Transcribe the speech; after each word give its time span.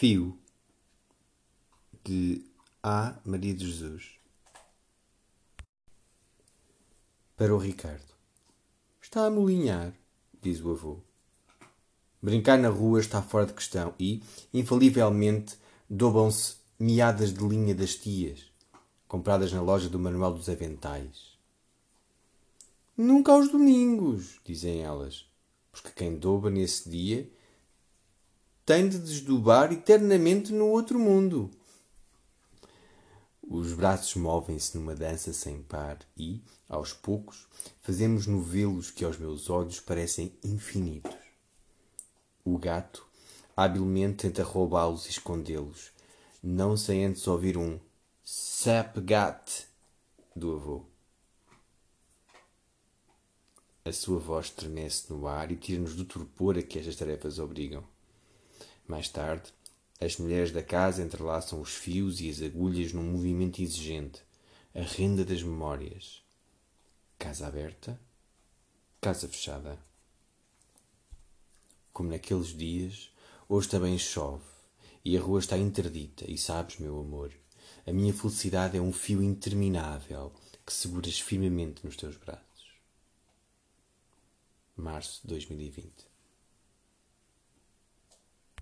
Fio 0.00 0.38
de 2.04 2.44
A. 2.80 3.18
Maria 3.24 3.52
de 3.52 3.66
Jesus 3.66 4.12
Para 7.36 7.52
o 7.52 7.58
Ricardo 7.58 8.14
Está 9.02 9.26
a 9.26 9.30
molinhar, 9.30 9.92
diz 10.40 10.60
o 10.60 10.70
avô. 10.70 11.00
Brincar 12.22 12.58
na 12.58 12.68
rua 12.68 13.00
está 13.00 13.20
fora 13.20 13.46
de 13.46 13.54
questão 13.54 13.92
e, 13.98 14.22
infalivelmente, 14.54 15.56
dobam-se 15.90 16.58
meadas 16.78 17.34
de 17.34 17.44
linha 17.44 17.74
das 17.74 17.96
tias, 17.96 18.52
compradas 19.08 19.52
na 19.52 19.60
loja 19.60 19.88
do 19.88 19.98
Manuel 19.98 20.34
dos 20.34 20.48
Aventais. 20.48 21.36
Nunca 22.96 23.32
aos 23.32 23.50
domingos, 23.50 24.38
dizem 24.44 24.80
elas, 24.80 25.26
porque 25.72 25.90
quem 25.90 26.16
doba 26.16 26.50
nesse 26.50 26.88
dia 26.88 27.28
tem 28.68 28.86
de 28.86 28.98
desdobar 28.98 29.72
eternamente 29.72 30.52
no 30.52 30.66
outro 30.66 30.98
mundo. 30.98 31.50
Os 33.40 33.72
braços 33.72 34.14
movem-se 34.14 34.76
numa 34.76 34.94
dança 34.94 35.32
sem 35.32 35.62
par 35.62 35.98
e, 36.14 36.42
aos 36.68 36.92
poucos, 36.92 37.48
fazemos 37.80 38.26
novelos 38.26 38.90
que 38.90 39.06
aos 39.06 39.16
meus 39.16 39.48
olhos 39.48 39.80
parecem 39.80 40.36
infinitos. 40.44 41.16
O 42.44 42.58
gato 42.58 43.06
habilmente 43.56 44.28
tenta 44.28 44.42
roubá-los 44.42 45.06
e 45.06 45.12
escondê-los, 45.12 45.90
não 46.42 46.76
sem 46.76 47.06
antes 47.06 47.26
ouvir 47.26 47.56
um 47.56 47.80
sap 48.22 49.00
gat 49.00 49.66
do 50.36 50.54
avô. 50.54 50.84
A 53.82 53.92
sua 53.94 54.18
voz 54.18 54.48
estremece 54.48 55.10
no 55.10 55.26
ar 55.26 55.50
e 55.50 55.56
tira-nos 55.56 55.94
do 55.94 56.04
torpor 56.04 56.58
a 56.58 56.62
que 56.62 56.78
estas 56.78 56.96
tarefas 56.96 57.38
obrigam. 57.38 57.82
Mais 58.88 59.06
tarde, 59.06 59.52
as 60.00 60.16
mulheres 60.16 60.50
da 60.50 60.62
casa 60.62 61.02
entrelaçam 61.02 61.60
os 61.60 61.74
fios 61.74 62.22
e 62.22 62.30
as 62.30 62.40
agulhas 62.40 62.94
num 62.94 63.02
movimento 63.02 63.60
exigente, 63.60 64.22
a 64.74 64.80
renda 64.80 65.26
das 65.26 65.42
memórias. 65.42 66.22
Casa 67.18 67.46
aberta, 67.46 68.00
casa 68.98 69.28
fechada. 69.28 69.78
Como 71.92 72.08
naqueles 72.08 72.56
dias, 72.56 73.12
hoje 73.46 73.68
também 73.68 73.98
chove 73.98 74.42
e 75.04 75.18
a 75.18 75.20
rua 75.20 75.40
está 75.40 75.58
interdita, 75.58 76.24
e 76.26 76.38
sabes, 76.38 76.78
meu 76.78 76.98
amor, 76.98 77.30
a 77.86 77.92
minha 77.92 78.14
felicidade 78.14 78.78
é 78.78 78.80
um 78.80 78.92
fio 78.92 79.22
interminável 79.22 80.32
que 80.64 80.72
seguras 80.72 81.20
firmemente 81.20 81.84
nos 81.84 81.94
teus 81.94 82.16
braços. 82.16 82.72
Março 84.74 85.20
de 85.22 85.28
2020 85.28 86.08